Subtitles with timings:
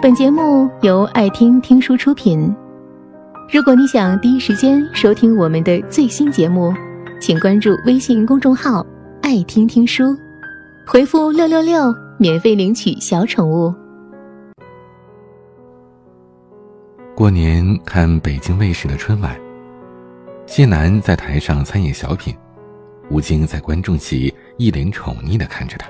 [0.00, 2.54] 本节目由爱听听书出品。
[3.52, 6.72] 如果你想第一时间收听我们的最新节目，
[7.20, 8.86] 请关注微信公众号
[9.22, 10.16] “爱听听书”，
[10.86, 13.74] 回复“六六六”免费领取小宠物。
[17.16, 19.36] 过年看北京卫视的春晚，
[20.46, 22.32] 谢楠在台上参演小品，
[23.10, 25.88] 吴京在观众席一脸宠溺的看着他。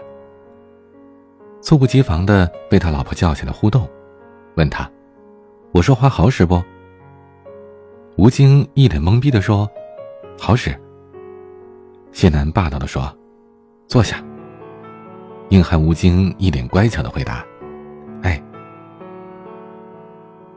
[1.61, 3.87] 猝不及防的被他老婆叫起来互动，
[4.57, 4.91] 问他
[5.73, 6.63] ：“我说话好使不？”
[8.17, 9.71] 吴京一脸懵逼的说
[10.39, 10.75] ：“好使。”
[12.11, 13.15] 谢楠霸道的说
[13.87, 14.23] ：“坐下。”
[15.51, 17.45] 硬汉吴京一脸乖巧的回答
[18.23, 18.43] ：“哎。”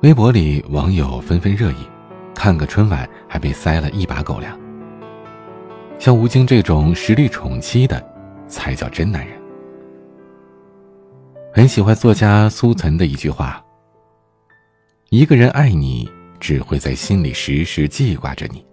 [0.01, 1.87] 微博里网友纷纷热议，
[2.33, 4.57] 看个春晚还被塞了一把狗粮。
[5.99, 8.03] 像吴京这种实力宠妻的，
[8.47, 9.39] 才叫真男人。
[11.53, 13.63] 很喜欢作家苏岑的一句话
[15.13, 16.09] ：“一个人爱你，
[16.39, 18.63] 只会在心里时时记挂着你；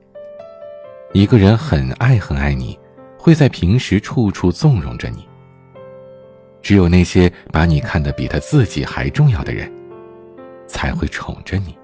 [1.12, 2.78] 一个人很爱很爱你，
[3.18, 5.26] 会在平时处处纵容着你。
[6.62, 9.68] 只有那些把你看得比他自己还重要的人，
[10.68, 11.76] 才会宠着你。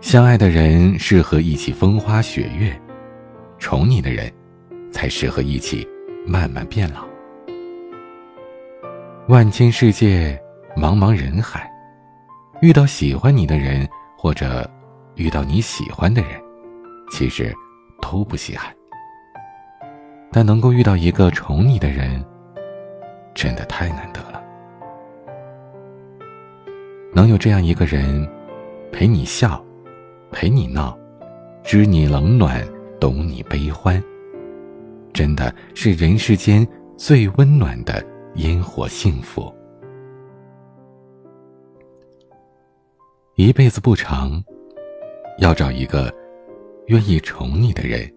[0.00, 2.76] 相爱的人适合一起风花雪月，
[3.60, 4.28] 宠你的人，
[4.90, 5.86] 才适合一起
[6.26, 7.06] 慢慢变老。”
[9.30, 10.36] 万千世界，
[10.76, 11.70] 茫茫人海，
[12.62, 14.64] 遇到喜欢你的人，或者
[15.16, 16.40] 遇到你喜欢的人，
[17.10, 17.52] 其实
[18.00, 18.72] 都不稀罕。
[20.30, 22.24] 但能够遇到一个宠你的人，
[23.34, 24.40] 真的太难得了。
[27.12, 28.24] 能有这样一个人，
[28.92, 29.60] 陪你笑，
[30.30, 30.96] 陪你闹，
[31.64, 32.64] 知你冷暖，
[33.00, 34.00] 懂你悲欢，
[35.12, 36.64] 真的是人世间
[36.96, 38.00] 最温暖的。
[38.36, 39.52] 烟火幸福，
[43.42, 44.40] 一辈子不长，
[45.38, 46.14] 要找一个
[46.86, 48.08] 愿意宠你的人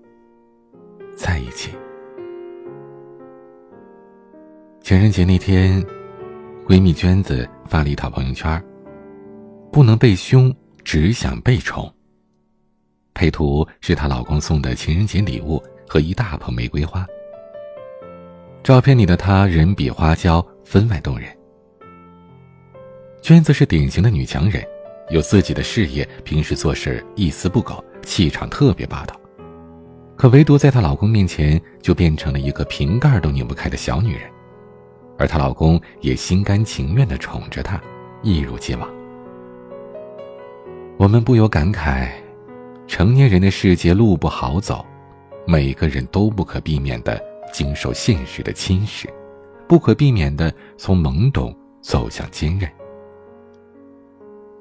[1.18, 1.72] 在一起。
[4.82, 5.84] 情人节那天，
[6.68, 8.64] 闺蜜娟子发了一条朋友圈
[9.74, 11.92] ：“不能被凶，只想被宠。”
[13.16, 17.04] 配图是她老公送的情人节礼物和一大捧玫瑰花。
[18.62, 21.36] 照片里的她人比花娇，分外动人。
[23.24, 24.64] 娟子是典型的女强人，
[25.10, 29.20] 有自己的事业，平时做事一丝不苟，气场特别霸道。
[30.16, 34.24] 可唯独在她老公面前，就变成了一个瓶盖都拧不开的小女人。
[35.18, 37.82] 而她老公也心甘情愿地宠着她，
[38.22, 38.90] 一如既往。
[40.98, 42.10] 我们不由感慨，
[42.88, 44.86] 成年人的世界路不好走，
[45.46, 47.22] 每个人都不可避免的。
[47.54, 49.08] 经受现实的侵蚀，
[49.66, 52.70] 不可避免的从懵懂走向坚韧。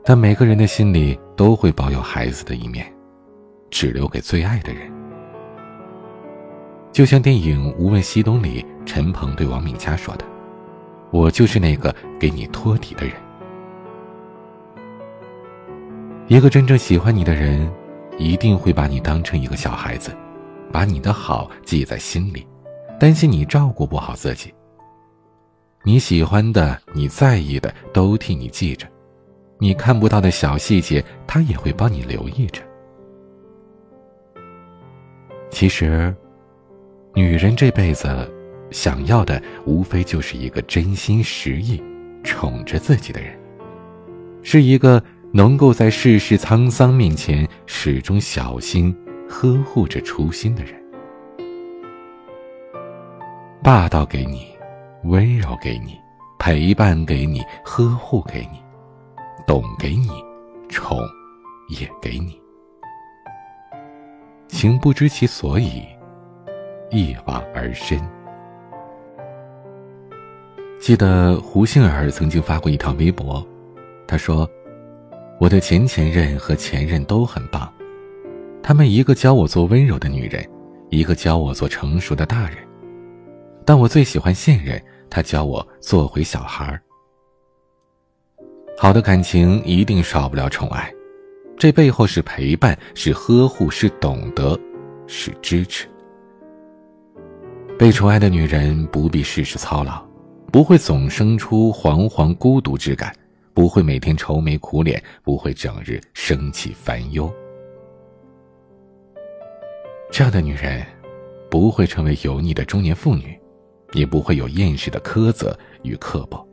[0.07, 2.87] 但每个人的心里都会保有孩子的一面，
[3.71, 4.93] 只留给最爱的人。
[6.93, 10.25] 就像电影《无问西东》里陈鹏对王敏佳说的
[11.11, 13.15] ：“我就是那个给你托底的人。”
[16.29, 17.67] 一个真正喜欢你的人，
[18.19, 20.15] 一定会把你当成一个小孩子，
[20.71, 22.47] 把你的好记在心里。
[23.01, 24.53] 担心你照顾不好自己，
[25.83, 28.87] 你喜欢的、你在意的都替你记着，
[29.65, 32.61] 你看不到的小细节，他也会帮你留意着。
[35.49, 36.15] 其实，
[37.15, 38.31] 女人这辈子
[38.71, 41.83] 想要的，无非就是一个真心实意
[42.23, 43.35] 宠着自己的人，
[44.43, 45.03] 是一个
[45.33, 48.95] 能够在世事沧桑面前始终小心
[49.27, 50.75] 呵护着初心的人。
[53.63, 54.47] 霸道给你，
[55.05, 55.99] 温柔给你，
[56.39, 58.63] 陪伴给你，呵护给你，
[59.47, 60.09] 懂给你，
[60.69, 60.99] 宠
[61.69, 62.41] 也给你。
[64.49, 65.83] 情不知其所以，
[66.91, 67.99] 一往而深。
[70.81, 73.47] 记得胡杏儿曾经发过一条微博，
[74.07, 74.49] 她说
[75.41, 77.73] ：“我的前前任和前任都很棒，
[78.63, 80.47] 他们一个教我做温柔的女人，
[80.91, 82.59] 一个教我做成熟的大人。”
[83.67, 86.81] 但我最喜欢现任，他教我做回小孩儿。
[88.77, 90.93] 好的感情一定少不了宠爱，
[91.57, 94.59] 这背后是陪伴，是呵护，是懂得，
[95.07, 95.87] 是支持。
[97.79, 100.05] 被宠爱的女人不必事事操劳，
[100.53, 103.15] 不会总生出惶惶孤独之感，
[103.55, 107.33] 不会每天愁眉苦脸，不会整日生气烦忧。
[110.11, 110.85] 这样的女人，
[111.51, 113.39] 不会成为油腻的中年妇女。
[113.93, 116.45] 也不会有厌世的苛责与刻薄。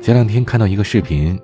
[0.00, 1.40] 前两天看到一个视频，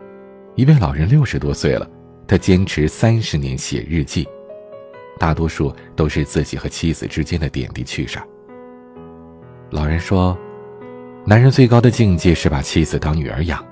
[0.54, 1.88] 一位老人六十多岁了，
[2.28, 4.28] 他坚持三十年写日记，
[5.18, 8.18] 大多数都是自己和妻子之间的点滴趣事。
[9.70, 10.36] 老人说
[11.26, 13.64] ：“男人最高的境界是把妻子当女儿养，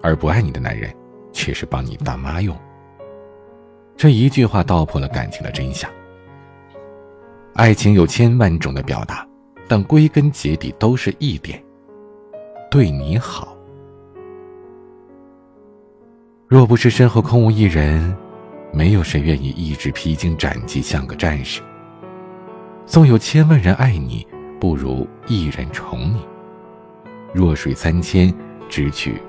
[0.00, 0.94] 而不爱你的男人，
[1.32, 2.56] 却是帮你当妈用。”
[3.96, 5.90] 这一句话道破了感情的真相。
[7.54, 9.26] 爱情有千万种的表达，
[9.68, 11.62] 但归根结底都是一点：
[12.70, 13.53] 对你好。
[16.54, 18.16] 若不是身后空无一人，
[18.72, 21.60] 没有谁愿意一直披荆斩棘像个战士。
[22.86, 24.24] 纵有千万人爱你，
[24.60, 26.24] 不如一人宠你。
[27.32, 28.32] 弱水三千，
[28.68, 29.20] 只取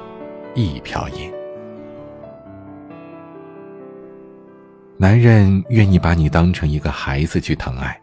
[0.54, 1.34] 一瓢饮。
[4.96, 8.00] 男人愿意把你当成一个孩子去疼爱。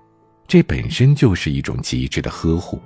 [0.48, 2.82] 这本身就是一种极致的呵护。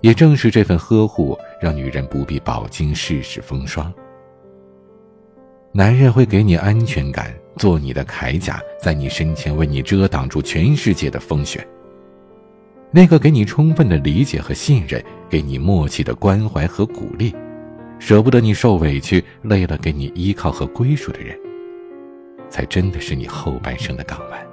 [0.00, 3.94] 也正是这份呵护，让女人不必饱经世事风霜。
[5.74, 11.66] 男人会给你安全感，做你的铠甲，在你身前为你遮挡住全世界的风雪。
[12.90, 17.34] 那个给你充分的理解和信任，给你默契的关怀和鼓励，
[17.98, 21.34] 舍不得你受委屈，累了给你依靠和归属的人，
[22.50, 24.46] 才真的是你后半生的港湾。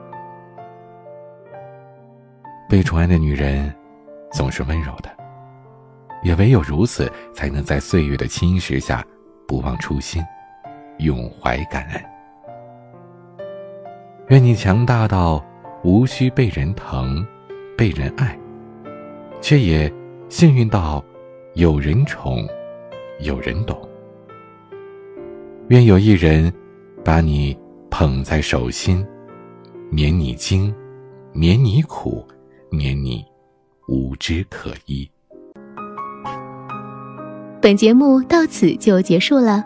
[2.69, 3.75] 被宠爱的女人，
[4.31, 5.09] 总是温柔的。
[6.23, 9.05] 也唯有如此，才能在岁月的侵蚀下，
[9.45, 10.23] 不忘初心，
[10.99, 12.01] 永怀感恩。
[14.29, 15.43] 愿你强大到
[15.83, 17.25] 无需被人疼，
[17.77, 18.37] 被人爱，
[19.41, 19.91] 却也
[20.29, 21.03] 幸运到
[21.55, 22.47] 有人宠，
[23.19, 23.77] 有人懂。
[25.69, 26.53] 愿有一人
[27.03, 27.57] 把你
[27.89, 29.05] 捧在手心，
[29.89, 30.73] 免你惊，
[31.33, 32.25] 免你苦。
[32.71, 33.25] 免你
[33.87, 35.09] 无枝可依。
[37.59, 39.65] 本节目到此就结束了，